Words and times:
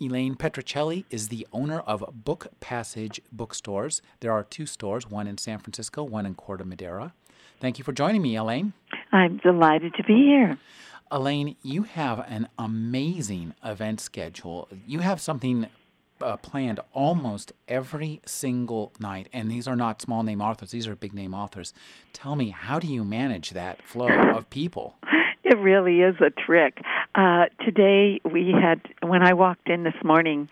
Elaine 0.00 0.36
Petrocelli 0.36 1.04
is 1.10 1.26
the 1.26 1.44
owner 1.52 1.80
of 1.80 2.04
Book 2.12 2.46
Passage 2.60 3.20
Bookstores. 3.32 4.00
There 4.20 4.30
are 4.30 4.44
two 4.44 4.64
stores, 4.64 5.10
one 5.10 5.26
in 5.26 5.38
San 5.38 5.58
Francisco, 5.58 6.04
one 6.04 6.24
in 6.24 6.36
Corte 6.36 6.64
Madera. 6.64 7.14
Thank 7.60 7.78
you 7.78 7.84
for 7.84 7.92
joining 7.92 8.22
me, 8.22 8.36
Elaine. 8.36 8.74
I'm 9.10 9.38
delighted 9.38 9.94
to 9.94 10.04
be 10.04 10.14
here. 10.14 10.56
Elaine, 11.10 11.56
you 11.62 11.82
have 11.82 12.24
an 12.28 12.48
amazing 12.58 13.54
event 13.64 14.00
schedule. 14.00 14.68
You 14.86 15.00
have 15.00 15.20
something 15.20 15.66
uh, 16.20 16.36
planned 16.36 16.78
almost 16.92 17.52
every 17.66 18.20
single 18.24 18.92
night, 19.00 19.28
and 19.32 19.50
these 19.50 19.66
are 19.66 19.76
not 19.76 20.00
small 20.00 20.22
name 20.22 20.40
authors, 20.40 20.70
these 20.70 20.86
are 20.86 20.94
big 20.94 21.14
name 21.14 21.34
authors. 21.34 21.74
Tell 22.12 22.36
me, 22.36 22.50
how 22.50 22.78
do 22.78 22.86
you 22.86 23.02
manage 23.02 23.50
that 23.50 23.82
flow 23.82 24.08
of 24.08 24.48
people? 24.50 24.96
It 25.44 25.56
really 25.60 26.00
is 26.02 26.14
a 26.20 26.28
trick. 26.28 26.74
Uh, 27.14 27.46
today 27.64 28.20
we 28.24 28.52
had, 28.52 28.80
when 29.02 29.22
I 29.22 29.34
walked 29.34 29.68
in 29.68 29.82
this 29.82 29.94
morning 30.04 30.48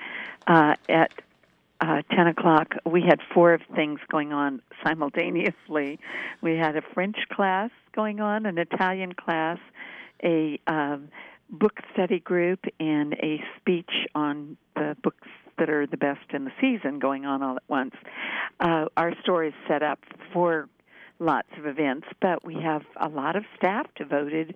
uh, 0.46 0.74
at 0.88 1.12
uh, 1.80 2.02
10 2.15 2.27
o'clock, 2.29 2.74
we 2.84 3.02
had 3.02 3.20
four 3.34 3.59
things 3.74 4.01
going 4.10 4.32
on 4.32 4.63
simultaneously. 4.85 5.98
We 6.40 6.57
had 6.57 6.76
a 6.76 6.82
French 6.95 7.16
class 7.30 7.71
going 7.95 8.21
on, 8.21 8.46
an 8.46 8.59
Italian 8.59 9.13
class, 9.13 9.59
a 10.23 10.59
um, 10.66 11.09
book 11.51 11.79
study 11.93 12.21
group, 12.21 12.60
and 12.80 13.13
a 13.15 13.43
speech 13.59 13.91
on 14.15 14.57
the 14.74 14.96
books 15.02 15.29
that 15.59 15.70
are 15.70 15.87
the 15.87 15.96
best 15.96 16.32
in 16.32 16.45
the 16.45 16.52
season 16.60 16.98
going 16.98 17.24
on 17.24 17.43
all 17.43 17.57
at 17.57 17.63
once. 17.68 17.95
Uh, 18.60 18.87
our 18.96 19.13
store 19.23 19.45
is 19.45 19.54
set 19.68 19.82
up 19.82 19.98
for 20.32 20.68
lots 21.18 21.48
of 21.59 21.66
events, 21.66 22.06
but 22.20 22.45
we 22.45 22.54
have 22.54 22.82
a 23.00 23.09
lot 23.09 23.36
of 23.36 23.45
staff 23.56 23.86
devoted 23.96 24.54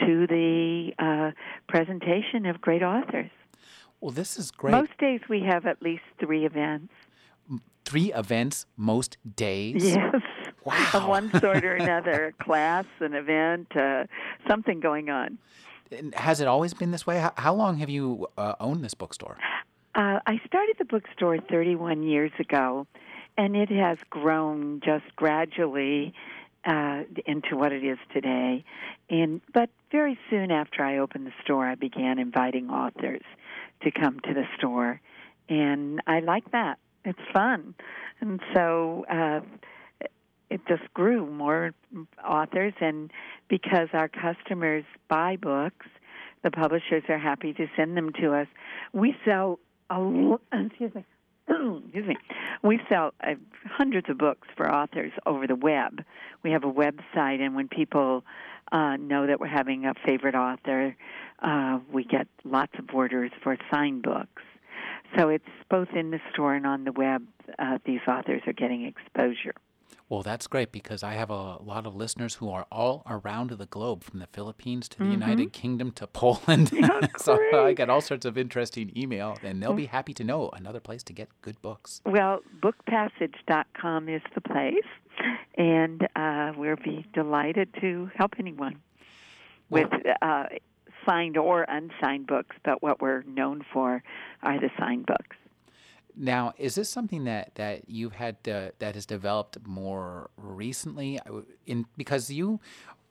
to 0.00 0.26
the 0.26 0.92
uh, 0.98 1.32
presentation 1.68 2.46
of 2.46 2.60
great 2.60 2.82
authors. 2.82 3.30
Well, 4.00 4.12
this 4.12 4.38
is 4.38 4.50
great. 4.50 4.72
Most 4.72 4.96
days 4.98 5.20
we 5.28 5.42
have 5.42 5.66
at 5.66 5.82
least 5.82 6.04
three 6.20 6.46
events. 6.46 6.92
Three 7.84 8.12
events 8.12 8.66
most 8.76 9.16
days? 9.36 9.84
Yes. 9.84 10.14
Wow. 10.64 10.90
Of 10.92 11.06
one 11.06 11.30
sort 11.40 11.64
or 11.64 11.74
another, 11.74 12.26
a 12.26 12.32
class, 12.44 12.84
an 13.00 13.14
event, 13.14 13.74
uh, 13.74 14.04
something 14.46 14.80
going 14.80 15.08
on. 15.08 15.38
And 15.90 16.14
Has 16.14 16.40
it 16.40 16.46
always 16.46 16.74
been 16.74 16.90
this 16.90 17.06
way? 17.06 17.18
How, 17.18 17.32
how 17.36 17.54
long 17.54 17.78
have 17.78 17.88
you 17.88 18.26
uh, 18.36 18.54
owned 18.60 18.84
this 18.84 18.92
bookstore? 18.92 19.38
Uh, 19.94 20.20
I 20.26 20.38
started 20.46 20.76
the 20.78 20.84
bookstore 20.84 21.38
31 21.38 22.02
years 22.02 22.32
ago, 22.38 22.86
and 23.38 23.56
it 23.56 23.70
has 23.70 23.96
grown 24.10 24.80
just 24.84 25.04
gradually 25.16 26.12
uh, 26.64 27.04
into 27.24 27.56
what 27.56 27.72
it 27.72 27.84
is 27.84 27.98
today. 28.12 28.64
And 29.08 29.40
but 29.54 29.70
very 29.90 30.18
soon 30.28 30.50
after 30.50 30.82
I 30.82 30.98
opened 30.98 31.26
the 31.26 31.32
store, 31.42 31.66
I 31.66 31.76
began 31.76 32.18
inviting 32.18 32.68
authors 32.68 33.22
to 33.82 33.90
come 33.92 34.18
to 34.20 34.34
the 34.34 34.44
store, 34.58 35.00
and 35.48 36.02
I 36.06 36.20
like 36.20 36.50
that. 36.50 36.78
It's 37.04 37.18
fun, 37.32 37.74
and 38.20 38.40
so. 38.52 39.06
Uh, 39.10 39.40
it 40.50 40.62
just 40.66 40.82
grew 40.94 41.26
more 41.26 41.74
authors 42.26 42.72
and 42.80 43.10
because 43.48 43.88
our 43.92 44.08
customers 44.08 44.82
buy 45.06 45.36
books 45.36 45.84
the 46.42 46.50
publishers 46.50 47.02
are 47.10 47.18
happy 47.18 47.52
to 47.52 47.66
send 47.76 47.98
them 47.98 48.10
to 48.18 48.32
us 48.32 48.46
we 48.94 49.14
sell 49.26 49.58
a 49.90 50.00
lo- 50.00 50.40
excuse 50.50 50.94
me 50.94 51.04
excuse 51.84 52.06
me. 52.06 52.16
We 52.62 52.80
sell 52.88 53.14
uh, 53.22 53.34
hundreds 53.64 54.08
of 54.08 54.18
books 54.18 54.48
for 54.56 54.70
authors 54.70 55.12
over 55.26 55.46
the 55.46 55.56
web. 55.56 56.04
We 56.42 56.50
have 56.52 56.64
a 56.64 56.72
website 56.72 57.40
and 57.40 57.54
when 57.54 57.68
people 57.68 58.24
uh, 58.72 58.96
know 58.96 59.26
that 59.26 59.40
we're 59.40 59.46
having 59.46 59.86
a 59.86 59.94
favorite 60.06 60.34
author 60.34 60.96
uh, 61.40 61.78
we 61.92 62.04
get 62.04 62.26
lots 62.44 62.72
of 62.78 62.86
orders 62.92 63.30
for 63.42 63.56
signed 63.70 64.02
books. 64.02 64.42
So 65.16 65.28
it's 65.28 65.44
both 65.70 65.88
in 65.94 66.10
the 66.10 66.20
store 66.32 66.54
and 66.54 66.66
on 66.66 66.84
the 66.84 66.92
web 66.92 67.24
uh, 67.58 67.78
these 67.84 68.00
authors 68.06 68.42
are 68.46 68.52
getting 68.52 68.84
exposure 68.84 69.54
Well, 70.08 70.22
that's 70.22 70.46
great 70.46 70.72
because 70.72 71.02
I 71.02 71.14
have 71.14 71.28
a 71.28 71.58
lot 71.58 71.86
of 71.86 71.94
listeners 71.94 72.36
who 72.36 72.50
are 72.50 72.66
all 72.72 73.02
around 73.06 73.50
the 73.50 73.66
globe, 73.66 74.04
from 74.04 74.20
the 74.20 74.26
Philippines 74.26 74.88
to 74.90 74.98
the 75.00 75.06
United 75.06 75.52
Kingdom 75.52 75.92
to 75.92 76.06
Poland. 76.22 76.72
Yeah, 76.72 77.00
so 77.18 77.38
I 77.52 77.74
get 77.74 77.90
all 77.90 78.00
sorts 78.00 78.24
of 78.24 78.38
interesting 78.38 78.90
email, 78.96 79.36
and 79.42 79.62
they'll 79.62 79.74
be 79.74 79.86
happy 79.86 80.14
to 80.14 80.24
know 80.24 80.48
another 80.50 80.80
place 80.80 81.02
to 81.04 81.12
get 81.12 81.28
good 81.42 81.60
books. 81.60 82.00
Well, 82.06 82.40
bookpassage.com 82.62 84.08
is 84.08 84.22
the 84.34 84.40
place, 84.40 84.88
and 85.56 86.08
uh, 86.16 86.52
we'll 86.56 86.76
be 86.76 87.04
delighted 87.12 87.68
to 87.80 88.10
help 88.14 88.34
anyone 88.38 88.80
with 89.68 89.88
uh, 90.22 90.44
signed 91.06 91.36
or 91.36 91.66
unsigned 91.68 92.26
books. 92.26 92.56
But 92.64 92.82
what 92.82 93.02
we're 93.02 93.22
known 93.22 93.62
for 93.72 94.02
are 94.42 94.58
the 94.58 94.70
signed 94.78 95.04
books. 95.04 95.36
Now, 96.18 96.52
is 96.58 96.74
this 96.74 96.88
something 96.90 97.24
that, 97.24 97.54
that 97.54 97.88
you've 97.88 98.14
had 98.14 98.36
uh, 98.48 98.70
that 98.80 98.96
has 98.96 99.06
developed 99.06 99.58
more 99.64 100.30
recently? 100.36 101.20
In 101.64 101.86
because 101.96 102.28
you, 102.28 102.58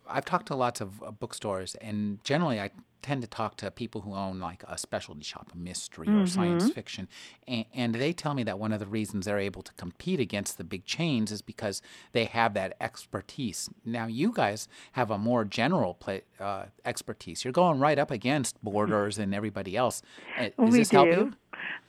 I've 0.10 0.26
talked 0.26 0.48
to 0.48 0.56
lots 0.56 0.82
of 0.82 1.02
uh, 1.02 1.12
bookstores, 1.12 1.76
and 1.76 2.22
generally 2.26 2.60
I 2.60 2.72
tend 3.02 3.22
to 3.22 3.28
talk 3.28 3.56
to 3.56 3.72
people 3.72 4.02
who 4.02 4.14
own 4.14 4.40
like 4.40 4.64
a 4.68 4.78
specialty 4.78 5.24
shop, 5.24 5.52
a 5.54 5.58
mystery 5.58 6.10
or 6.10 6.28
science 6.28 6.70
fiction, 6.70 7.08
and, 7.48 7.64
and 7.74 7.96
they 7.96 8.12
tell 8.12 8.34
me 8.34 8.44
that 8.44 8.60
one 8.60 8.74
of 8.74 8.82
the 8.82 8.86
reasons 8.88 9.26
they're 9.26 9.40
able 9.40 9.62
to 9.62 9.72
compete 9.76 10.20
against 10.20 10.58
the 10.58 10.66
big 10.66 10.84
chains 10.84 11.32
is 11.32 11.42
because 11.42 11.82
they 12.12 12.26
have 12.26 12.54
that 12.56 12.76
expertise. 12.82 13.70
Now, 13.86 14.08
you 14.08 14.34
guys 14.34 14.68
have 14.94 15.10
a 15.12 15.18
more 15.18 15.46
general 15.46 15.94
play, 15.94 16.24
uh, 16.42 16.66
expertise. 16.84 17.46
You're 17.46 17.54
going 17.54 17.80
right 17.80 17.98
up 17.98 18.12
against 18.12 18.62
Borders 18.62 19.18
and 19.18 19.34
everybody 19.34 19.78
else. 19.78 20.02
Uh, 20.38 20.50
Does 20.60 20.72
we 20.72 20.80
this 20.80 20.90
do. 20.90 21.34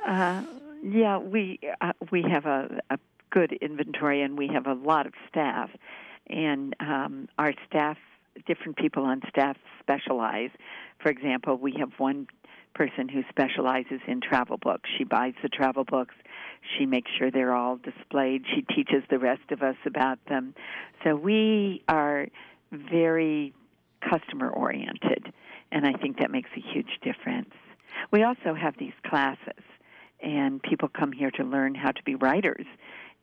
Uh, 0.06 0.42
yeah, 0.82 1.18
we 1.18 1.60
uh, 1.80 1.92
we 2.10 2.22
have 2.22 2.46
a, 2.46 2.80
a 2.90 2.98
good 3.30 3.52
inventory 3.52 4.22
and 4.22 4.38
we 4.38 4.48
have 4.48 4.66
a 4.66 4.74
lot 4.74 5.06
of 5.06 5.12
staff, 5.28 5.70
and 6.28 6.74
um, 6.80 7.28
our 7.38 7.52
staff, 7.68 7.96
different 8.46 8.76
people 8.76 9.04
on 9.04 9.22
staff 9.28 9.56
specialize. 9.80 10.50
For 11.00 11.10
example, 11.10 11.56
we 11.56 11.74
have 11.78 11.90
one 11.98 12.28
person 12.74 13.08
who 13.08 13.22
specializes 13.28 14.00
in 14.06 14.20
travel 14.20 14.56
books. 14.56 14.88
She 14.96 15.04
buys 15.04 15.34
the 15.42 15.48
travel 15.48 15.84
books. 15.84 16.14
She 16.76 16.86
makes 16.86 17.10
sure 17.18 17.30
they're 17.30 17.54
all 17.54 17.76
displayed. 17.76 18.44
She 18.54 18.62
teaches 18.62 19.02
the 19.10 19.18
rest 19.18 19.50
of 19.50 19.62
us 19.62 19.76
about 19.84 20.18
them. 20.28 20.54
So 21.02 21.16
we 21.16 21.82
are 21.88 22.28
very 22.70 23.52
customer 24.00 24.48
oriented, 24.48 25.32
and 25.72 25.86
I 25.86 25.92
think 25.92 26.18
that 26.18 26.30
makes 26.30 26.50
a 26.56 26.60
huge 26.60 27.00
difference. 27.02 27.50
We 28.12 28.22
also 28.22 28.54
have 28.54 28.76
these 28.78 28.92
classes, 29.04 29.57
and 30.20 30.62
people 30.62 30.88
come 30.88 31.12
here 31.12 31.30
to 31.32 31.44
learn 31.44 31.74
how 31.74 31.92
to 31.92 32.02
be 32.02 32.14
writers. 32.14 32.66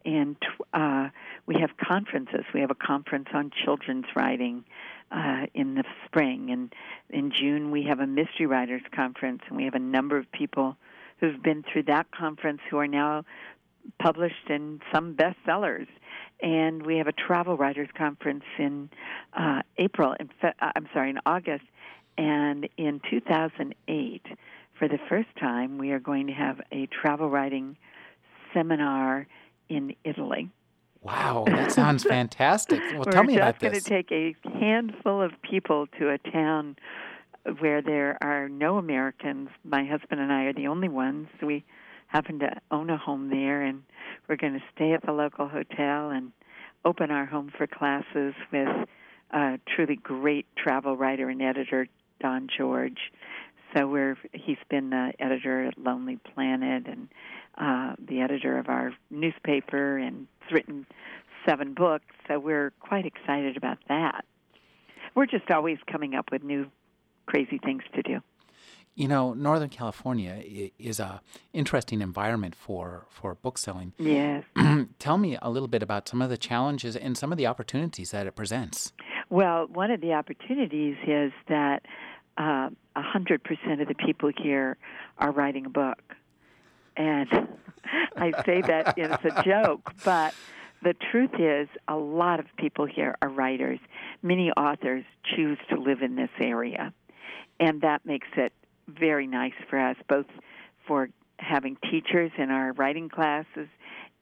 And 0.05 0.35
uh, 0.73 1.09
we 1.47 1.55
have 1.59 1.71
conferences. 1.77 2.45
We 2.53 2.61
have 2.61 2.69
a 2.71 2.75
conference 2.75 3.27
on 3.33 3.51
children's 3.63 4.05
writing 4.15 4.63
uh, 5.11 5.47
in 5.53 5.75
the 5.75 5.83
spring, 6.05 6.51
and 6.51 6.73
in 7.09 7.31
June 7.31 7.71
we 7.71 7.83
have 7.83 7.99
a 7.99 8.07
mystery 8.07 8.45
writers 8.45 8.83
conference, 8.93 9.41
and 9.47 9.57
we 9.57 9.63
have 9.65 9.73
a 9.73 9.79
number 9.79 10.17
of 10.17 10.31
people 10.31 10.77
who've 11.19 11.41
been 11.41 11.63
through 11.71 11.83
that 11.83 12.11
conference 12.11 12.61
who 12.69 12.77
are 12.77 12.87
now 12.87 13.23
published 13.99 14.49
in 14.49 14.79
some 14.93 15.15
bestsellers. 15.15 15.87
And 16.41 16.85
we 16.85 16.97
have 16.97 17.07
a 17.07 17.13
travel 17.13 17.55
writers 17.55 17.89
conference 17.97 18.43
in 18.59 18.89
uh, 19.33 19.61
April. 19.77 20.15
In 20.19 20.29
fe- 20.41 20.53
uh, 20.61 20.71
I'm 20.75 20.87
sorry, 20.93 21.11
in 21.11 21.19
August. 21.25 21.65
And 22.17 22.67
in 22.77 23.01
2008, 23.09 24.25
for 24.77 24.87
the 24.87 24.99
first 25.09 25.29
time, 25.39 25.77
we 25.77 25.91
are 25.91 25.99
going 25.99 26.27
to 26.27 26.33
have 26.33 26.59
a 26.71 26.87
travel 26.87 27.29
writing 27.29 27.77
seminar 28.53 29.27
in 29.69 29.95
Italy. 30.03 30.49
Wow, 31.01 31.45
that 31.47 31.71
sounds 31.71 32.03
fantastic. 32.09 32.79
Well, 32.79 33.03
We're 33.05 33.11
tell 33.11 33.23
me 33.23 33.35
just 33.35 33.59
going 33.59 33.73
to 33.73 33.81
take 33.81 34.11
a 34.11 34.35
handful 34.59 35.21
of 35.21 35.31
people 35.41 35.87
to 35.99 36.09
a 36.09 36.17
town 36.17 36.75
where 37.59 37.81
there 37.81 38.17
are 38.21 38.49
no 38.49 38.77
Americans. 38.77 39.49
My 39.63 39.85
husband 39.85 40.19
and 40.19 40.31
I 40.31 40.43
are 40.45 40.53
the 40.53 40.67
only 40.67 40.89
ones. 40.89 41.27
We 41.41 41.63
happen 42.07 42.39
to 42.39 42.59
own 42.71 42.89
a 42.89 42.97
home 42.97 43.29
there, 43.29 43.61
and 43.61 43.83
we're 44.27 44.35
going 44.35 44.53
to 44.53 44.63
stay 44.73 44.93
at 44.93 45.05
the 45.05 45.11
local 45.11 45.47
hotel 45.47 46.09
and 46.09 46.31
open 46.83 47.11
our 47.11 47.25
home 47.25 47.51
for 47.55 47.67
classes 47.67 48.33
with 48.51 48.67
a 49.31 49.59
truly 49.67 49.95
great 49.95 50.45
travel 50.57 50.97
writer 50.97 51.29
and 51.29 51.41
editor, 51.41 51.87
Don 52.19 52.47
George. 52.55 53.11
So 53.75 53.87
we're 53.87 54.17
he's 54.33 54.57
been 54.69 54.89
the 54.91 55.11
editor 55.19 55.65
at 55.65 55.77
Lonely 55.77 56.17
Planet 56.33 56.87
and 56.87 57.09
uh, 57.57 57.95
the 57.99 58.21
editor 58.21 58.57
of 58.57 58.69
our 58.69 58.93
newspaper, 59.09 59.97
and 59.97 60.27
has 60.39 60.51
written 60.51 60.85
seven 61.47 61.73
books, 61.73 62.05
so 62.27 62.39
we're 62.39 62.71
quite 62.79 63.05
excited 63.05 63.57
about 63.57 63.77
that. 63.87 64.25
We're 65.13 65.25
just 65.25 65.49
always 65.51 65.77
coming 65.91 66.15
up 66.15 66.31
with 66.31 66.43
new 66.43 66.67
crazy 67.25 67.59
things 67.63 67.83
to 67.93 68.01
do. 68.01 68.19
You 68.95 69.09
know, 69.09 69.33
Northern 69.33 69.69
California 69.69 70.41
is 70.79 70.99
a 71.01 71.21
interesting 71.51 72.01
environment 72.01 72.55
for 72.55 73.05
for 73.09 73.35
book 73.35 73.57
selling. 73.57 73.93
Yes. 73.99 74.43
Tell 74.99 75.17
me 75.17 75.37
a 75.41 75.49
little 75.49 75.67
bit 75.67 75.83
about 75.83 76.07
some 76.07 76.21
of 76.21 76.29
the 76.29 76.37
challenges 76.37 76.95
and 76.95 77.17
some 77.17 77.31
of 77.31 77.37
the 77.37 77.47
opportunities 77.47 78.11
that 78.11 78.25
it 78.25 78.35
presents. 78.35 78.93
Well, 79.29 79.67
one 79.67 79.91
of 79.91 80.01
the 80.01 80.13
opportunities 80.13 80.95
is 81.07 81.33
that 81.49 81.81
uh, 82.37 82.69
a 82.95 83.01
hundred 83.01 83.43
percent 83.43 83.81
of 83.81 83.87
the 83.87 83.95
people 83.95 84.31
here 84.35 84.77
are 85.17 85.31
writing 85.31 85.65
a 85.65 85.69
book, 85.69 86.01
and 86.97 87.29
I 88.15 88.31
say 88.45 88.61
that 88.61 88.97
as 88.97 89.19
a 89.23 89.43
joke, 89.43 89.93
but 90.03 90.33
the 90.83 90.93
truth 91.11 91.31
is, 91.39 91.67
a 91.87 91.95
lot 91.95 92.39
of 92.39 92.45
people 92.57 92.85
here 92.85 93.15
are 93.21 93.29
writers. 93.29 93.79
Many 94.21 94.51
authors 94.51 95.03
choose 95.35 95.57
to 95.69 95.79
live 95.79 96.01
in 96.01 96.15
this 96.15 96.29
area, 96.39 96.93
and 97.59 97.81
that 97.81 98.05
makes 98.05 98.27
it 98.37 98.53
very 98.87 99.27
nice 99.27 99.53
for 99.69 99.79
us, 99.79 99.95
both 100.07 100.27
for 100.87 101.09
having 101.37 101.77
teachers 101.89 102.31
in 102.37 102.49
our 102.49 102.73
writing 102.73 103.09
classes 103.09 103.67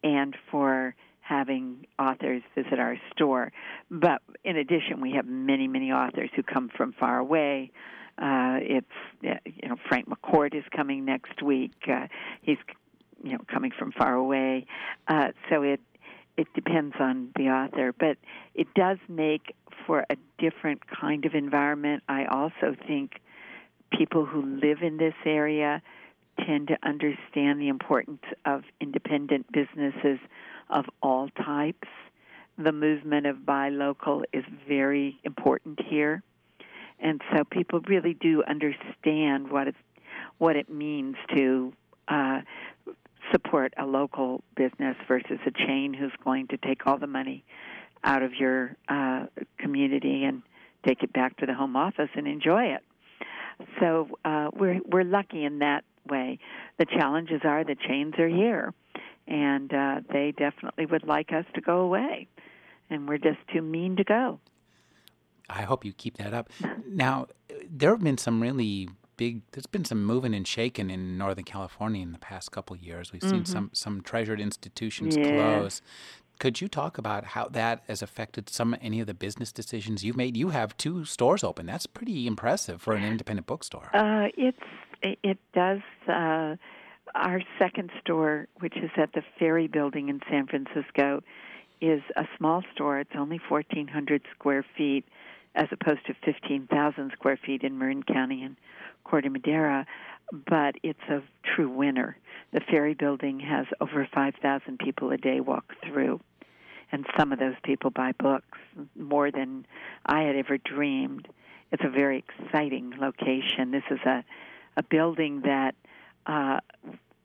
and 0.03 0.35
for 0.49 0.95
having 1.21 1.85
authors 1.97 2.43
visit 2.55 2.79
our 2.79 2.97
store. 3.11 3.51
But 3.89 4.21
in 4.43 4.57
addition, 4.57 4.99
we 5.01 5.13
have 5.13 5.25
many, 5.25 5.67
many 5.67 5.91
authors 5.91 6.29
who 6.35 6.43
come 6.43 6.69
from 6.75 6.93
far 6.93 7.17
away. 7.17 7.71
Uh, 8.17 8.59
it's 8.61 8.87
you 9.21 9.69
know 9.69 9.75
Frank 9.87 10.07
McCourt 10.07 10.55
is 10.55 10.63
coming 10.75 11.05
next 11.05 11.41
week. 11.41 11.73
Uh, 11.87 12.07
he's 12.41 12.57
you 13.23 13.33
know 13.33 13.39
coming 13.51 13.71
from 13.77 13.91
far 13.91 14.13
away, 14.13 14.65
uh, 15.07 15.29
so 15.49 15.63
it 15.63 15.81
it 16.37 16.47
depends 16.53 16.95
on 16.99 17.29
the 17.35 17.49
author, 17.49 17.93
but 17.97 18.17
it 18.55 18.67
does 18.73 18.97
make 19.07 19.55
for 19.85 20.05
a 20.09 20.15
different 20.39 20.81
kind 20.87 21.25
of 21.25 21.35
environment. 21.35 22.03
I 22.07 22.25
also 22.25 22.75
think 22.87 23.21
people 23.91 24.25
who 24.25 24.41
live 24.41 24.81
in 24.81 24.97
this 24.97 25.13
area 25.25 25.81
tend 26.45 26.67
to 26.67 26.77
understand 26.83 27.61
the 27.61 27.67
importance 27.67 28.23
of 28.45 28.63
independent 28.81 29.51
businesses 29.51 30.19
of 30.69 30.85
all 31.01 31.29
types. 31.29 31.87
The 32.57 32.71
movement 32.71 33.25
of 33.25 33.45
buy 33.45 33.69
local 33.69 34.23
is 34.33 34.43
very 34.67 35.19
important 35.23 35.79
here. 35.87 36.23
And 37.03 37.21
so 37.31 37.43
people 37.43 37.81
really 37.81 38.13
do 38.13 38.43
understand 38.47 39.51
what 39.51 39.67
it's, 39.67 39.77
what 40.37 40.55
it 40.55 40.69
means 40.69 41.17
to 41.35 41.73
uh, 42.07 42.41
support 43.31 43.73
a 43.77 43.85
local 43.85 44.41
business 44.55 44.95
versus 45.07 45.39
a 45.45 45.51
chain 45.51 45.93
who's 45.93 46.13
going 46.23 46.47
to 46.47 46.57
take 46.57 46.87
all 46.87 46.97
the 46.97 47.07
money 47.07 47.43
out 48.05 48.23
of 48.23 48.33
your 48.33 48.75
uh, 48.87 49.25
community 49.59 50.23
and 50.23 50.43
take 50.85 51.03
it 51.03 51.11
back 51.13 51.37
to 51.37 51.45
the 51.45 51.53
home 51.53 51.75
office 51.75 52.09
and 52.15 52.27
enjoy 52.27 52.63
it. 52.63 52.81
So 53.79 54.09
uh, 54.25 54.49
we're 54.53 54.79
we're 54.85 55.03
lucky 55.03 55.45
in 55.45 55.59
that 55.59 55.83
way. 56.09 56.39
The 56.79 56.85
challenges 56.85 57.41
are 57.43 57.63
the 57.63 57.75
chains 57.75 58.15
are 58.17 58.27
here, 58.27 58.73
and 59.27 59.73
uh, 59.73 60.01
they 60.11 60.33
definitely 60.35 60.85
would 60.85 61.05
like 61.05 61.31
us 61.31 61.45
to 61.53 61.61
go 61.61 61.81
away, 61.81 62.27
and 62.89 63.07
we're 63.07 63.19
just 63.19 63.39
too 63.53 63.61
mean 63.61 63.97
to 63.97 64.03
go. 64.03 64.39
I 65.49 65.63
hope 65.63 65.85
you 65.85 65.93
keep 65.93 66.17
that 66.17 66.33
up. 66.33 66.49
Now, 66.87 67.27
there 67.69 67.91
have 67.91 68.01
been 68.01 68.17
some 68.17 68.41
really 68.41 68.89
big. 69.17 69.41
There's 69.51 69.65
been 69.65 69.85
some 69.85 70.03
moving 70.05 70.33
and 70.33 70.47
shaking 70.47 70.89
in 70.89 71.17
Northern 71.17 71.43
California 71.43 72.01
in 72.01 72.11
the 72.11 72.19
past 72.19 72.51
couple 72.51 72.75
of 72.75 72.81
years. 72.81 73.11
We've 73.11 73.21
seen 73.21 73.43
mm-hmm. 73.43 73.51
some 73.51 73.69
some 73.73 74.01
treasured 74.01 74.39
institutions 74.39 75.15
yeah. 75.15 75.57
close. 75.57 75.81
Could 76.39 76.59
you 76.59 76.67
talk 76.67 76.97
about 76.97 77.25
how 77.25 77.47
that 77.49 77.83
has 77.87 78.01
affected 78.01 78.49
some 78.49 78.75
any 78.81 78.99
of 78.99 79.07
the 79.07 79.13
business 79.13 79.51
decisions 79.51 80.03
you've 80.03 80.17
made? 80.17 80.35
You 80.35 80.49
have 80.49 80.75
two 80.77 81.05
stores 81.05 81.43
open. 81.43 81.65
That's 81.65 81.85
pretty 81.85 82.25
impressive 82.25 82.81
for 82.81 82.93
an 82.93 83.03
independent 83.03 83.47
bookstore. 83.47 83.89
Uh, 83.93 84.27
it's 84.35 84.57
it 85.01 85.37
does. 85.53 85.81
Uh, 86.07 86.55
our 87.15 87.41
second 87.59 87.91
store, 88.01 88.47
which 88.59 88.75
is 88.77 88.89
at 88.97 89.13
the 89.13 89.21
Ferry 89.37 89.67
Building 89.67 90.09
in 90.09 90.19
San 90.29 90.47
Francisco, 90.47 91.21
is 91.81 92.01
a 92.15 92.25
small 92.37 92.63
store. 92.73 92.99
It's 92.99 93.11
only 93.17 93.39
1,400 93.47 94.21
square 94.33 94.65
feet, 94.75 95.05
as 95.55 95.67
opposed 95.71 96.05
to 96.07 96.13
15,000 96.25 97.11
square 97.11 97.37
feet 97.37 97.63
in 97.63 97.77
Marin 97.77 98.03
County 98.03 98.43
and 98.43 98.55
Corte 99.03 99.31
Madera. 99.31 99.85
But 100.31 100.75
it's 100.83 101.03
a 101.09 101.21
true 101.43 101.69
winner. 101.69 102.17
The 102.51 102.61
Ferry 102.61 102.93
Building 102.93 103.39
has 103.41 103.65
over 103.81 104.07
5,000 104.13 104.79
people 104.79 105.11
a 105.11 105.17
day 105.17 105.39
walk 105.39 105.73
through 105.85 106.19
and 106.91 107.07
some 107.17 107.31
of 107.31 107.39
those 107.39 107.55
people 107.63 107.89
buy 107.89 108.11
books 108.11 108.59
more 108.95 109.31
than 109.31 109.65
I 110.05 110.21
had 110.21 110.35
ever 110.35 110.59
dreamed. 110.59 111.27
It's 111.71 111.83
a 111.83 111.89
very 111.89 112.23
exciting 112.27 112.93
location. 112.99 113.71
This 113.71 113.83
is 113.89 113.99
a 114.05 114.23
a 114.75 114.83
building 114.83 115.41
that 115.41 115.75
uh, 116.25 116.59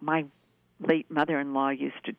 my 0.00 0.26
late 0.81 1.10
mother-in-law 1.10 1.70
used 1.70 2.04
to 2.04 2.14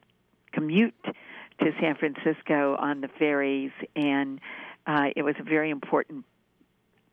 commute 0.51 0.95
to 1.03 1.71
San 1.79 1.95
Francisco 1.95 2.75
on 2.79 3.01
the 3.01 3.07
ferries, 3.07 3.71
and 3.95 4.39
uh, 4.87 5.07
it 5.15 5.23
was 5.23 5.35
a 5.39 5.43
very 5.43 5.69
important 5.69 6.25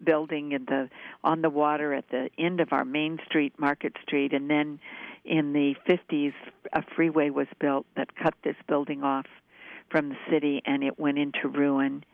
building 0.04 0.52
in 0.52 0.64
the 0.66 0.88
on 1.24 1.42
the 1.42 1.50
water 1.50 1.94
at 1.94 2.08
the 2.10 2.28
end 2.38 2.60
of 2.60 2.72
our 2.72 2.84
main 2.84 3.18
street, 3.26 3.54
Market 3.58 3.94
Street, 4.02 4.32
and 4.32 4.50
then 4.50 4.78
in 5.24 5.52
the 5.52 5.74
50s, 5.88 6.32
a 6.72 6.82
freeway 6.94 7.30
was 7.30 7.48
built 7.60 7.86
that 7.96 8.14
cut 8.16 8.34
this 8.44 8.56
building 8.68 9.02
off 9.02 9.26
from 9.90 10.08
the 10.08 10.16
city, 10.30 10.62
and 10.64 10.84
it 10.84 10.98
went 10.98 11.18
into 11.18 11.48
ruin. 11.48 12.04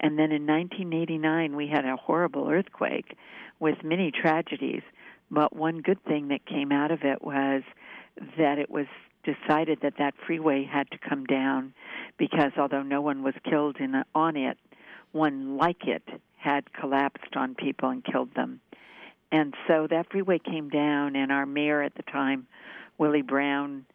And 0.00 0.18
then 0.18 0.32
in 0.32 0.46
1989, 0.46 1.54
we 1.54 1.68
had 1.68 1.84
a 1.84 1.96
horrible 1.96 2.48
earthquake 2.48 3.16
with 3.60 3.84
many 3.84 4.10
tragedies. 4.10 4.82
But 5.30 5.54
one 5.54 5.80
good 5.80 6.02
thing 6.04 6.28
that 6.28 6.46
came 6.46 6.72
out 6.72 6.90
of 6.90 7.00
it 7.02 7.22
was 7.22 7.62
that 8.38 8.58
it 8.58 8.70
was 8.70 8.86
decided 9.24 9.78
that 9.82 9.94
that 9.98 10.14
freeway 10.26 10.64
had 10.64 10.90
to 10.90 10.98
come 10.98 11.24
down 11.24 11.72
because 12.18 12.52
although 12.58 12.82
no 12.82 13.00
one 13.00 13.22
was 13.22 13.34
killed 13.48 13.76
in 13.78 14.02
on 14.14 14.36
it, 14.36 14.58
one 15.12 15.56
like 15.56 15.86
it 15.86 16.02
had 16.36 16.72
collapsed 16.72 17.36
on 17.36 17.54
people 17.54 17.90
and 17.90 18.04
killed 18.04 18.34
them. 18.34 18.60
And 19.30 19.54
so 19.66 19.86
that 19.88 20.10
freeway 20.10 20.38
came 20.38 20.68
down, 20.68 21.16
and 21.16 21.32
our 21.32 21.46
mayor 21.46 21.82
at 21.82 21.94
the 21.94 22.02
time, 22.02 22.46
Willie 22.98 23.22
Brown, 23.22 23.86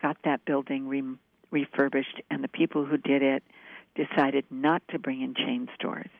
got 0.00 0.16
that 0.24 0.44
building 0.44 0.86
re- 0.86 1.16
refurbished, 1.50 2.20
and 2.30 2.44
the 2.44 2.48
people 2.48 2.84
who 2.84 2.96
did 2.96 3.22
it 3.22 3.42
decided 3.96 4.44
not 4.50 4.82
to 4.90 4.98
bring 4.98 5.22
in 5.22 5.34
chain 5.34 5.68
stores, 5.74 6.10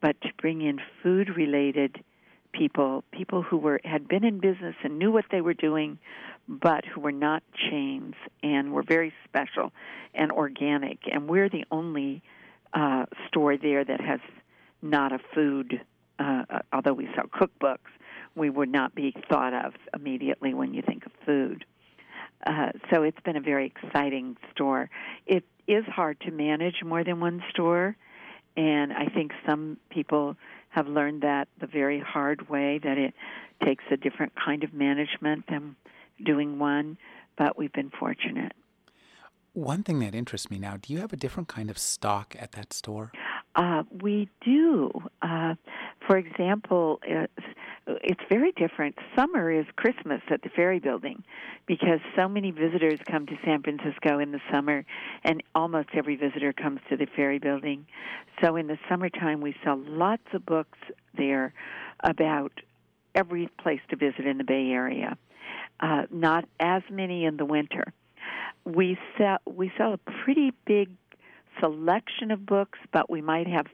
but 0.00 0.20
to 0.20 0.28
bring 0.40 0.62
in 0.62 0.78
food 1.02 1.36
related 1.36 2.04
people, 2.52 3.02
people 3.10 3.42
who 3.42 3.56
were 3.56 3.80
had 3.84 4.06
been 4.08 4.24
in 4.24 4.38
business 4.38 4.74
and 4.82 4.98
knew 4.98 5.10
what 5.10 5.24
they 5.30 5.40
were 5.40 5.54
doing, 5.54 5.98
but 6.48 6.84
who 6.84 7.00
were 7.00 7.12
not 7.12 7.42
chains 7.70 8.14
and 8.42 8.72
were 8.72 8.84
very 8.84 9.12
special 9.24 9.72
and 10.14 10.30
organic. 10.30 10.98
And 11.12 11.28
we're 11.28 11.48
the 11.48 11.64
only 11.70 12.22
uh, 12.76 13.06
store 13.26 13.56
there 13.56 13.84
that 13.84 14.00
has 14.00 14.20
not 14.82 15.12
a 15.12 15.18
food. 15.34 15.80
Uh, 16.18 16.44
uh 16.48 16.58
although 16.72 16.92
we 16.92 17.08
sell 17.16 17.26
cookbooks, 17.26 17.90
we 18.36 18.50
would 18.50 18.68
not 18.68 18.94
be 18.94 19.14
thought 19.28 19.54
of 19.54 19.72
immediately 19.94 20.54
when 20.54 20.74
you 20.74 20.82
think 20.82 21.06
of 21.06 21.12
food. 21.24 21.64
Uh, 22.46 22.70
so 22.92 23.02
it's 23.02 23.18
been 23.24 23.36
a 23.36 23.40
very 23.40 23.66
exciting 23.66 24.36
store. 24.52 24.90
It 25.26 25.44
is 25.66 25.84
hard 25.86 26.20
to 26.20 26.30
manage 26.30 26.84
more 26.84 27.02
than 27.02 27.18
one 27.18 27.42
store, 27.50 27.96
and 28.56 28.92
I 28.92 29.06
think 29.06 29.32
some 29.46 29.78
people 29.90 30.36
have 30.68 30.86
learned 30.86 31.22
that 31.22 31.48
the 31.58 31.66
very 31.66 31.98
hard 31.98 32.48
way 32.48 32.78
that 32.78 32.98
it 32.98 33.14
takes 33.64 33.84
a 33.90 33.96
different 33.96 34.34
kind 34.36 34.62
of 34.62 34.74
management 34.74 35.46
than 35.48 35.76
doing 36.22 36.58
one, 36.58 36.98
but 37.38 37.56
we've 37.56 37.72
been 37.72 37.90
fortunate. 37.90 38.52
One 39.56 39.82
thing 39.82 40.00
that 40.00 40.14
interests 40.14 40.50
me 40.50 40.58
now, 40.58 40.76
do 40.76 40.92
you 40.92 40.98
have 40.98 41.14
a 41.14 41.16
different 41.16 41.48
kind 41.48 41.70
of 41.70 41.78
stock 41.78 42.36
at 42.38 42.52
that 42.52 42.74
store? 42.74 43.10
Uh, 43.54 43.84
we 44.02 44.28
do. 44.44 44.90
Uh, 45.22 45.54
for 46.06 46.18
example, 46.18 47.00
it's, 47.02 47.32
it's 47.86 48.20
very 48.28 48.52
different. 48.52 48.96
Summer 49.18 49.50
is 49.50 49.64
Christmas 49.76 50.20
at 50.30 50.42
the 50.42 50.50
Ferry 50.50 50.78
Building 50.78 51.24
because 51.64 52.00
so 52.14 52.28
many 52.28 52.50
visitors 52.50 53.00
come 53.10 53.24
to 53.24 53.32
San 53.46 53.62
Francisco 53.62 54.18
in 54.18 54.32
the 54.32 54.40
summer, 54.52 54.84
and 55.24 55.42
almost 55.54 55.88
every 55.94 56.16
visitor 56.16 56.52
comes 56.52 56.80
to 56.90 56.98
the 56.98 57.06
Ferry 57.16 57.38
Building. 57.38 57.86
So 58.44 58.56
in 58.56 58.66
the 58.66 58.76
summertime, 58.90 59.40
we 59.40 59.56
sell 59.64 59.82
lots 59.86 60.26
of 60.34 60.44
books 60.44 60.78
there 61.16 61.54
about 62.04 62.52
every 63.14 63.48
place 63.58 63.80
to 63.88 63.96
visit 63.96 64.26
in 64.26 64.36
the 64.36 64.44
Bay 64.44 64.68
Area. 64.68 65.16
Uh, 65.80 66.02
not 66.10 66.44
as 66.60 66.82
many 66.90 67.24
in 67.24 67.38
the 67.38 67.46
winter. 67.46 67.94
We 68.66 68.98
sell 69.16 69.38
we 69.46 69.72
sell 69.78 69.94
a 69.94 69.98
pretty 70.24 70.52
big 70.66 70.90
selection 71.60 72.30
of 72.30 72.44
books, 72.44 72.78
but 72.92 73.08
we 73.08 73.22
might 73.22 73.46
have 73.46 73.66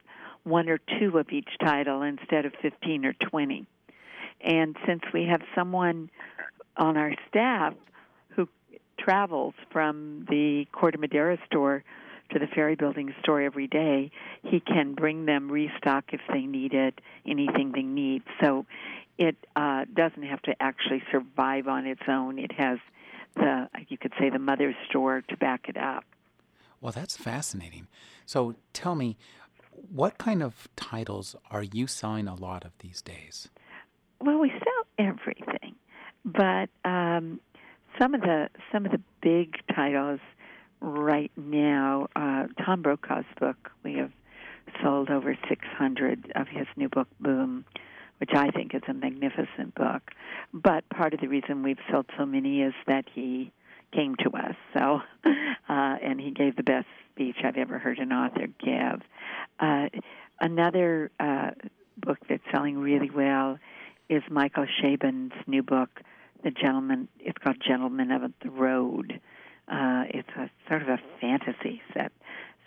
one 0.45 0.69
or 0.69 0.79
two 1.01 1.19
of 1.19 1.31
each 1.31 1.49
title 1.61 2.03
instead 2.03 2.45
of 2.45 2.53
15 2.61 3.05
or 3.05 3.13
20. 3.15 3.67
And 4.41 4.77
since 4.87 5.03
we 5.13 5.25
have 5.25 5.41
someone 5.55 6.11
on 6.77 6.97
our 6.97 7.15
staff 7.29 7.75
who 8.31 8.49
travels 8.99 9.55
from 9.71 10.27
the 10.29 10.67
Corte 10.73 10.99
Madera 10.99 11.39
store 11.47 11.85
to 12.33 12.39
the 12.39 12.47
Ferry 12.47 12.75
Building 12.75 13.15
store 13.21 13.41
every 13.41 13.69
day, 13.69 14.11
he 14.43 14.59
can 14.61 14.95
bring 14.95 15.27
them 15.27 15.51
restock 15.51 16.05
if 16.13 16.21
they 16.33 16.43
need 16.43 16.75
it, 16.75 17.01
anything 17.27 17.73
they 17.73 17.83
need. 17.83 18.23
So 18.43 18.67
it 19.19 19.37
uh, 19.55 19.85
doesn't 19.95 20.23
have 20.23 20.43
to 20.43 20.55
actually 20.61 21.03
survive 21.13 21.69
on 21.69 21.87
its 21.87 22.03
own. 22.09 22.39
It 22.39 22.53
has 22.53 22.79
the, 23.35 23.69
you 23.89 23.99
could 23.99 24.13
say, 24.19 24.31
the 24.31 24.39
mother's 24.39 24.75
store 24.89 25.23
to 25.29 25.37
back 25.37 25.69
it 25.69 25.77
up. 25.77 26.05
Well, 26.81 26.93
that's 26.93 27.17
fascinating. 27.17 27.87
So 28.27 28.57
tell 28.73 28.95
me, 28.95 29.17
what 29.71 30.19
kind 30.19 30.43
of 30.43 30.69
titles 30.77 31.37
are 31.51 31.63
you 31.63 31.87
selling 31.87 32.29
a 32.29 32.35
lot 32.35 32.65
of 32.65 32.73
these 32.81 33.01
days? 33.03 33.49
Well, 34.21 34.39
we 34.39 34.51
sell 34.51 35.07
everything, 35.07 35.75
but 36.25 36.69
um, 36.85 37.41
some 38.01 38.15
of 38.15 38.21
the 38.21 38.49
some 38.71 38.87
of 38.87 38.93
the 38.93 39.01
big 39.21 39.55
titles 39.75 40.21
right 40.81 41.33
now. 41.37 42.09
Uh, 42.15 42.47
Tom 42.65 42.83
Brokaw's 42.83 43.25
book. 43.39 43.71
We 43.83 43.95
have 43.95 44.13
sold 44.83 45.11
over 45.11 45.37
600 45.49 46.33
of 46.35 46.49
his 46.49 46.67
new 46.77 46.89
book, 46.89 47.09
Boom, 47.21 47.65
which 48.23 48.31
I 48.35 48.53
think 48.53 48.73
is 48.73 48.83
a 48.87 48.95
magnificent 48.95 49.75
book. 49.75 50.13
But 50.55 50.89
part 50.91 51.13
of 51.13 51.19
the 51.19 51.27
reason 51.27 51.65
we've 51.65 51.81
sold 51.91 52.07
so 52.17 52.25
many 52.25 52.63
is 52.63 52.73
that 52.87 53.05
he 53.13 53.51
came 53.93 54.15
to 54.21 54.31
us. 54.31 54.55
So, 54.73 55.01
uh, 55.25 55.33
and 55.69 56.21
he 56.21 56.31
gave 56.31 56.55
the 56.55 56.63
best 56.63 56.87
speech 57.11 57.35
I've 57.43 57.57
ever 57.57 57.81
heard 57.81 57.99
an 57.99 58.13
author 58.13 58.47
give. 58.65 59.03
Uh, 59.59 59.89
another 60.41 61.11
uh, 61.19 61.51
book 61.97 62.19
that's 62.29 62.45
selling 62.53 62.79
really 62.79 63.11
well 63.11 63.59
is 64.09 64.23
Michael 64.31 64.67
Chabon's 64.81 65.33
new 65.49 65.65
book, 65.65 65.91
The 66.45 66.53
Gentleman. 66.53 67.09
It's 67.19 67.39
called 67.39 67.57
Gentleman 67.67 68.13
of 68.13 68.31
the 68.41 68.51
Road. 68.51 69.21
Uh, 69.67 70.05
it's 70.11 70.31
a 70.37 70.49
sort 70.69 70.83
of 70.83 70.89
a 70.89 71.01
fantasy 71.21 71.83
set 71.93 72.13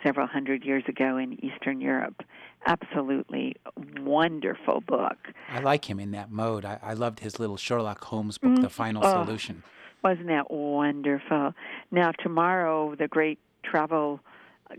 several 0.06 0.26
hundred 0.28 0.64
years 0.64 0.84
ago 0.86 1.16
in 1.16 1.32
Eastern 1.44 1.80
Europe. 1.80 2.22
Absolutely 2.66 3.56
wonderful 4.00 4.80
book. 4.80 5.16
I 5.50 5.58
like 5.60 5.90
him 5.90 5.98
in 5.98 6.12
that 6.12 6.30
mode. 6.30 6.64
I, 6.64 6.78
I 6.82 6.92
loved 6.92 7.20
his 7.20 7.40
little 7.40 7.56
Sherlock 7.56 8.04
Holmes 8.04 8.38
book, 8.38 8.52
mm 8.52 8.62
The 8.62 8.70
Final 8.70 9.04
oh, 9.04 9.24
Solution. 9.24 9.64
Wasn't 10.04 10.28
that 10.28 10.50
wonderful? 10.50 11.54
Now, 11.90 12.12
tomorrow, 12.12 12.94
the 12.94 13.08
great 13.08 13.40
travel 13.64 14.20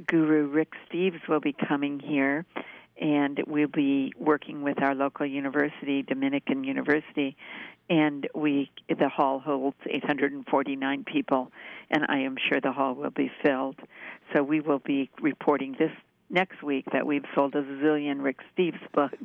guru 0.08 0.48
Rick 0.48 0.74
Steves 0.90 1.28
will 1.28 1.42
be 1.42 1.54
coming 1.68 2.00
here, 2.00 2.46
and 3.00 3.42
we'll 3.48 3.68
be 3.68 4.14
working 4.18 4.62
with 4.62 4.82
our 4.82 4.96
local 4.96 5.26
university, 5.26 6.04
Dominican 6.04 6.64
University, 6.64 7.36
and 7.90 8.28
we 8.36 8.70
the 8.90 9.10
hall 9.10 9.40
holds 9.40 9.78
849 9.90 11.06
people, 11.06 11.52
and 11.90 12.06
I 12.10 12.20
am 12.20 12.36
sure 12.50 12.60
the 12.60 12.72
hall 12.72 12.96
will 12.96 13.12
be 13.12 13.32
filled. 13.44 13.78
So 14.34 14.44
we 14.44 14.60
will 14.60 14.80
be 14.80 15.10
reporting 15.22 15.76
this 15.80 15.92
next 16.30 16.62
week 16.62 16.86
that 16.92 17.06
we've 17.06 17.24
sold 17.34 17.56
a 17.56 17.64
zillion 17.64 18.22
Rick 18.24 18.40
Steves 18.58 18.80
books. 18.94 19.16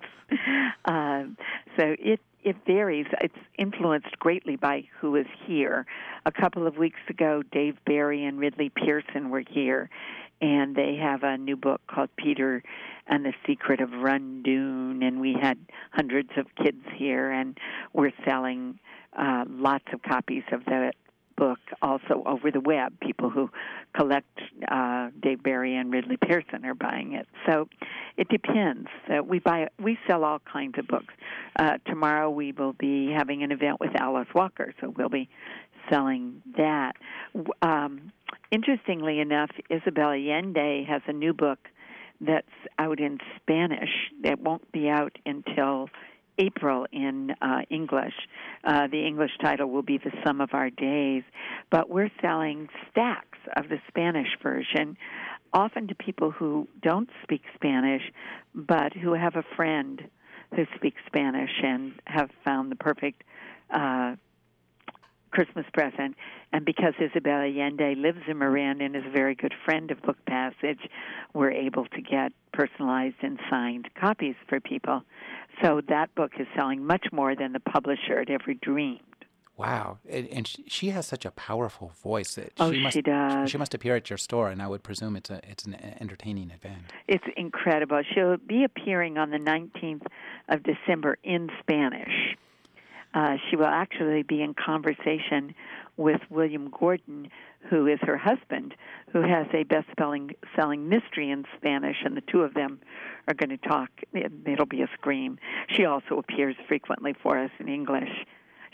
uh, 0.85 1.25
so 1.77 1.97
it 1.99 2.21
it 2.45 2.57
varies. 2.67 3.07
It's 3.21 3.35
influenced 3.57 4.19
greatly 4.19 4.57
by 4.57 4.85
who 5.01 5.15
is 5.15 5.27
here. 5.47 5.87
A 6.27 6.33
couple 6.33 6.67
of 6.67 6.77
weeks 6.77 6.99
ago, 7.09 7.43
Dave 7.53 7.77
Barry 7.87 8.25
and 8.25 8.39
Ridley 8.39 8.69
Pearson 8.69 9.31
were 9.31 9.45
here, 9.49 9.91
and 10.43 10.75
they 10.75 10.97
have 10.97 11.23
a 11.23 11.39
new 11.39 11.57
book 11.57 11.81
called 11.87 12.11
Peter 12.17 12.63
and 13.07 13.25
the 13.25 13.33
Secret 13.47 13.81
of 13.81 13.91
Rundoon, 13.93 15.03
and 15.03 15.21
we 15.21 15.37
had 15.41 15.57
hundreds 15.93 16.31
of 16.37 16.47
kids 16.63 16.85
here, 16.97 17.31
and 17.31 17.57
we're 17.93 18.13
selling 18.27 18.79
uh, 19.17 19.45
lots 19.49 19.85
of 19.93 20.03
copies 20.03 20.43
of 20.53 20.65
the 20.65 20.93
book 21.37 21.61
also 21.81 22.23
over 22.27 22.51
the 22.51 22.61
web. 22.61 22.93
People 23.01 23.31
who 23.31 23.51
collect 23.95 24.41
uh, 24.71 25.11
Dave 25.21 25.43
Barry 25.43 25.77
and 25.77 25.93
Ridley 25.93 26.17
Pearson 26.17 26.65
are 26.65 26.75
buying 26.75 27.15
it. 27.15 27.27
So 27.47 27.69
it 28.17 28.29
depends. 28.29 28.89
Uh, 29.09 29.23
we 29.23 29.39
buy 29.39 29.69
we 29.81 29.99
sell 30.09 30.25
all 30.25 30.41
kinds 30.41 30.79
of 30.79 30.87
books. 30.89 31.15
Uh, 31.59 31.79
tomorrow 31.87 32.31
we 32.31 32.53
will 32.53 32.75
be 32.75 33.13
having 33.17 33.43
an 33.43 33.53
event 33.53 33.81
with 33.81 33.91
Alice 33.97 34.29
Walker, 34.35 34.75
so 34.81 34.93
we'll 34.97 35.09
be 35.09 35.29
selling 35.91 36.43
that. 36.57 36.93
Um, 37.61 38.13
interestingly 38.53 39.19
enough, 39.19 39.51
Isabel 39.69 40.11
Allende 40.11 40.85
has 40.85 41.03
a 41.09 41.13
new 41.13 41.33
book 41.33 41.59
that's 42.21 42.47
out 42.79 43.01
in 43.01 43.19
Spanish 43.37 43.91
that 44.23 44.41
won't 44.41 44.71
be 44.71 44.89
out 44.89 45.19
until 45.27 45.89
April 46.39 46.87
in 46.93 47.35
uh, 47.43 47.63
English. 47.71 48.15
Uh, 48.65 48.87
the 48.87 49.05
English 49.05 49.33
title 49.41 49.71
will 49.71 49.83
be 49.83 49.99
The 49.99 50.13
Sum 50.25 50.41
of 50.41 50.51
Our 50.53 50.71
Days, 50.71 51.25
but 51.71 51.91
we're 51.91 52.11
selling 52.21 52.69
stacks 52.91 53.39
of 53.57 53.69
the 53.69 53.79
Spanish 53.89 54.29
version, 54.43 54.97
often 55.53 55.89
to 55.89 55.95
people 55.95 56.31
who 56.31 56.69
don't 56.81 57.11
speak 57.23 57.43
Spanish, 57.55 58.03
but 58.55 58.93
who 58.93 59.15
have 59.15 59.37
a 59.37 59.45
friend 59.57 60.03
who 60.55 60.65
speaks 60.77 61.01
Spanish 61.07 61.51
and 61.63 61.93
have 62.07 62.31
found 62.45 62.71
the 62.71 62.77
perfect 62.77 63.25
uh, 63.71 64.15
Christmas 65.33 65.67
present. 65.73 66.15
And 66.53 66.65
because 66.65 66.95
Isabel 67.01 67.41
Allende 67.41 67.95
lives 67.97 68.21
in 68.29 68.39
Marin 68.39 68.81
and 68.81 68.95
is 68.95 69.03
a 69.07 69.11
very 69.11 69.35
good 69.35 69.55
friend 69.65 69.91
of 69.91 70.01
Book 70.03 70.19
Passage, 70.27 70.81
we're 71.35 71.51
able 71.51 71.87
to 71.87 72.01
get 72.01 72.33
personalized 72.53 73.17
and 73.23 73.39
signed 73.51 73.89
copies 73.99 74.37
for 74.49 74.61
people. 74.61 75.03
So 75.63 75.81
that 75.89 76.15
book 76.15 76.33
is 76.39 76.47
selling 76.57 76.85
much 76.85 77.07
more 77.13 77.35
than 77.35 77.53
the 77.53 77.61
publisher 77.61 78.19
had 78.19 78.31
ever 78.31 78.55
dreamed. 78.55 79.01
Wow, 79.57 79.99
and 80.09 80.51
she 80.67 80.91
has 80.91 81.07
such 81.07 81.27
a 81.27 81.31
powerful 81.31 81.93
voice 82.03 82.37
that 82.37 82.53
oh, 82.59 82.73
she 82.73 82.81
must 82.81 82.95
she 82.95 83.03
does. 83.03 83.51
she 83.51 83.59
must 83.59 83.75
appear 83.75 83.95
at 83.95 84.09
your 84.09 84.17
store, 84.17 84.49
and 84.49 84.63
I 84.63 84.67
would 84.67 84.83
presume 84.83 85.15
it's 85.15 85.29
a 85.29 85.41
it's 85.47 85.65
an 85.67 85.77
entertaining 86.01 86.51
event. 86.51 86.83
It's 87.07 87.25
incredible. 87.37 88.01
She'll 88.15 88.39
be 88.39 88.65
appearing 88.65 89.19
on 89.19 89.31
the 89.31 89.37
19th 89.37 90.07
of 90.49 90.63
December 90.63 91.19
in 91.23 91.51
Spanish. 91.61 92.35
Uh, 93.15 93.37
she 93.49 93.57
will 93.57 93.67
actually 93.67 94.23
be 94.23 94.43
in 94.43 94.55
conversation 94.55 95.55
with 95.97 96.21
William 96.31 96.71
Gordon, 96.71 97.29
who 97.69 97.87
is 97.87 97.99
her 98.03 98.17
husband, 98.17 98.75
who 99.13 99.21
has 99.21 99.47
a 99.53 99.65
best-selling 99.65 100.31
selling 100.57 100.89
mystery 100.89 101.31
in 101.31 101.45
Spanish, 101.57 101.97
and 102.05 102.17
the 102.17 102.23
two 102.23 102.43
of 102.43 102.55
them 102.55 102.81
are 103.29 103.35
going 103.35 103.51
to 103.51 103.59
talk. 103.59 103.91
It'll 104.15 104.67
be 104.67 104.83
a 104.83 104.89
scream. 104.95 105.39
She 105.69 105.85
also 105.85 106.19
appears 106.19 106.57
frequently 106.67 107.15
for 107.23 107.39
us 107.39 107.51
in 107.59 107.69
English. 107.69 108.11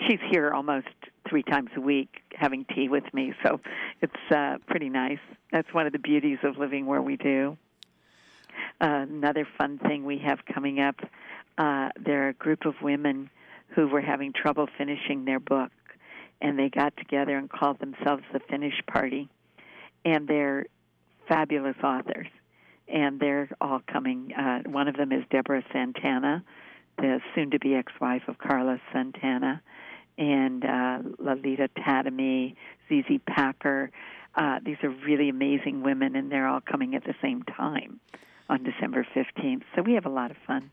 She's 0.06 0.20
here 0.30 0.52
almost 0.52 0.86
three 1.28 1.42
times 1.42 1.70
a 1.76 1.80
week 1.80 2.22
having 2.32 2.64
tea 2.64 2.88
with 2.88 3.12
me, 3.12 3.34
so 3.44 3.60
it's 4.00 4.32
uh, 4.32 4.58
pretty 4.68 4.88
nice. 4.88 5.18
That's 5.50 5.72
one 5.74 5.86
of 5.86 5.92
the 5.92 5.98
beauties 5.98 6.38
of 6.44 6.56
living 6.56 6.86
where 6.86 7.02
we 7.02 7.16
do. 7.16 7.58
Uh, 8.80 9.06
another 9.08 9.46
fun 9.58 9.78
thing 9.78 10.04
we 10.04 10.18
have 10.18 10.38
coming 10.46 10.78
up 10.78 11.00
uh, 11.58 11.88
there 11.98 12.26
are 12.26 12.28
a 12.28 12.34
group 12.34 12.64
of 12.64 12.74
women 12.80 13.28
who 13.74 13.88
were 13.88 14.00
having 14.00 14.32
trouble 14.32 14.68
finishing 14.78 15.24
their 15.24 15.40
book, 15.40 15.70
and 16.40 16.58
they 16.58 16.68
got 16.68 16.96
together 16.96 17.36
and 17.36 17.50
called 17.50 17.78
themselves 17.80 18.22
the 18.32 18.40
Finish 18.48 18.80
Party, 18.86 19.28
and 20.04 20.26
they're 20.26 20.66
fabulous 21.28 21.76
authors, 21.82 22.28
and 22.88 23.20
they're 23.20 23.48
all 23.60 23.80
coming. 23.90 24.32
Uh, 24.32 24.60
one 24.68 24.88
of 24.88 24.96
them 24.96 25.12
is 25.12 25.24
Deborah 25.30 25.64
Santana, 25.72 26.42
the 26.96 27.20
soon-to-be 27.34 27.74
ex-wife 27.74 28.22
of 28.28 28.38
Carlos 28.38 28.80
Santana, 28.92 29.62
and 30.16 30.64
uh, 30.64 30.98
Lalita 31.18 31.68
Tademy, 31.78 32.56
ZZ 32.88 33.20
Packer. 33.26 33.90
Uh, 34.34 34.58
these 34.64 34.76
are 34.82 34.90
really 34.90 35.28
amazing 35.28 35.82
women, 35.82 36.16
and 36.16 36.30
they're 36.30 36.48
all 36.48 36.60
coming 36.60 36.94
at 36.94 37.04
the 37.04 37.14
same 37.22 37.42
time 37.42 38.00
on 38.48 38.62
December 38.64 39.06
15th. 39.14 39.62
So 39.76 39.82
we 39.82 39.94
have 39.94 40.06
a 40.06 40.10
lot 40.10 40.30
of 40.30 40.36
fun. 40.46 40.70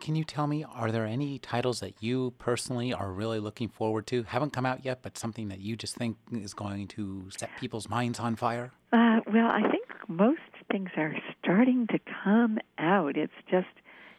Can 0.00 0.14
you 0.14 0.24
tell 0.24 0.46
me, 0.46 0.64
are 0.64 0.92
there 0.92 1.06
any 1.06 1.38
titles 1.38 1.80
that 1.80 1.94
you 2.00 2.32
personally 2.38 2.92
are 2.92 3.10
really 3.10 3.40
looking 3.40 3.68
forward 3.68 4.06
to? 4.08 4.22
Haven't 4.24 4.52
come 4.52 4.66
out 4.66 4.84
yet, 4.84 5.00
but 5.02 5.18
something 5.18 5.48
that 5.48 5.60
you 5.60 5.76
just 5.76 5.96
think 5.96 6.16
is 6.32 6.54
going 6.54 6.88
to 6.88 7.28
set 7.36 7.50
people's 7.58 7.88
minds 7.88 8.20
on 8.20 8.36
fire? 8.36 8.72
Uh, 8.92 9.20
well, 9.26 9.48
I 9.48 9.62
think 9.70 9.86
most 10.08 10.40
things 10.70 10.90
are 10.96 11.14
starting 11.42 11.86
to 11.88 11.98
come 12.24 12.58
out. 12.78 13.16
It's 13.16 13.32
just, 13.50 13.66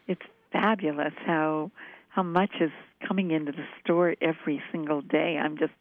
it's 0.08 0.22
fabulous 0.52 1.14
how 1.26 1.72
how 2.10 2.24
much 2.24 2.50
is 2.60 2.72
coming 3.08 3.30
into 3.30 3.52
the 3.52 3.66
store 3.84 4.16
every 4.22 4.60
single 4.72 5.02
day. 5.02 5.38
I'm 5.40 5.56
just 5.56 5.74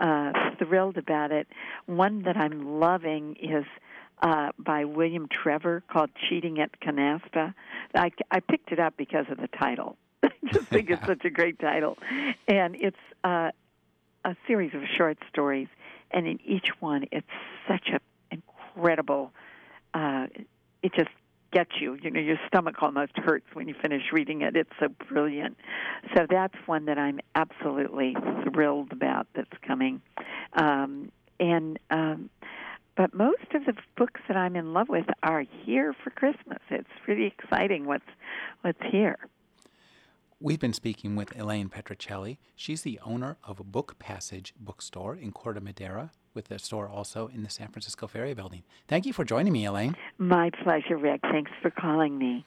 uh, 0.00 0.32
thrilled 0.58 0.96
about 0.96 1.30
it. 1.30 1.46
One 1.86 2.22
that 2.24 2.36
I'm 2.36 2.80
loving 2.80 3.36
is 3.40 3.64
uh, 4.22 4.50
by 4.58 4.84
William 4.84 5.28
Trevor 5.28 5.82
called 5.90 6.10
Cheating 6.28 6.60
at 6.60 6.80
Canasta. 6.80 7.54
I, 7.94 8.10
I 8.30 8.40
picked 8.40 8.72
it 8.72 8.80
up 8.80 8.94
because 8.96 9.26
of 9.30 9.38
the 9.38 9.48
title. 9.48 9.96
I 10.22 10.30
just 10.52 10.68
think 10.68 10.90
it's 10.90 11.06
such 11.06 11.24
a 11.24 11.30
great 11.30 11.58
title. 11.58 11.98
And 12.46 12.76
it's 12.76 12.96
uh, 13.24 13.50
a 14.24 14.36
series 14.46 14.74
of 14.74 14.82
short 14.96 15.18
stories, 15.30 15.68
and 16.10 16.26
in 16.26 16.38
each 16.44 16.68
one, 16.80 17.04
it's 17.12 17.26
such 17.68 17.88
an 17.88 18.00
incredible. 18.30 19.32
Uh, 19.94 20.26
it 20.82 20.92
just 20.94 21.10
gets 21.52 21.70
you. 21.80 21.96
You 22.02 22.10
know, 22.10 22.20
your 22.20 22.38
stomach 22.46 22.76
almost 22.82 23.12
hurts 23.16 23.46
when 23.54 23.68
you 23.68 23.74
finish 23.80 24.02
reading 24.12 24.42
it. 24.42 24.56
It's 24.56 24.70
so 24.80 24.88
brilliant. 25.08 25.56
So 26.14 26.26
that's 26.28 26.54
one 26.66 26.86
that 26.86 26.98
I'm 26.98 27.20
absolutely 27.34 28.16
thrilled 28.52 28.92
about 28.92 29.26
that's 29.34 29.48
coming. 29.66 30.02
Um, 30.54 31.10
and 31.40 31.78
um, 31.90 32.30
but 32.98 33.14
most 33.14 33.54
of 33.54 33.64
the 33.64 33.74
books 33.96 34.20
that 34.26 34.36
I'm 34.36 34.56
in 34.56 34.74
love 34.74 34.88
with 34.88 35.06
are 35.22 35.44
here 35.64 35.94
for 36.04 36.10
Christmas. 36.10 36.58
It's 36.68 36.88
pretty 37.04 37.26
exciting 37.26 37.86
what's 37.86 38.04
what's 38.62 38.82
here. 38.90 39.16
We've 40.40 40.58
been 40.58 40.72
speaking 40.72 41.16
with 41.16 41.36
Elaine 41.38 41.68
Petrocelli. 41.68 42.38
She's 42.56 42.82
the 42.82 43.00
owner 43.04 43.38
of 43.44 43.58
a 43.58 43.64
Book 43.64 43.98
Passage 43.98 44.52
bookstore 44.58 45.16
in 45.16 45.32
Corte 45.32 45.62
Madera, 45.62 46.10
with 46.34 46.50
a 46.50 46.58
store 46.58 46.88
also 46.88 47.28
in 47.28 47.42
the 47.42 47.50
San 47.50 47.68
Francisco 47.68 48.06
Ferry 48.06 48.34
Building. 48.34 48.62
Thank 48.88 49.06
you 49.06 49.12
for 49.12 49.24
joining 49.24 49.52
me, 49.52 49.64
Elaine. 49.64 49.96
My 50.18 50.50
pleasure, 50.62 50.96
Rick. 50.96 51.20
Thanks 51.22 51.50
for 51.62 51.70
calling 51.70 52.18
me. 52.18 52.46